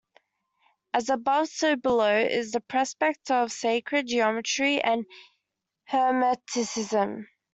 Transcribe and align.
As 0.95 1.09
above, 1.09 1.49
so 1.49 1.75
below 1.75 2.17
is 2.17 2.53
the 2.53 2.59
precept 2.59 3.29
of 3.29 3.51
sacred 3.51 4.07
geometry 4.07 4.81
and 4.81 5.05
Hermeticism. 5.91 7.27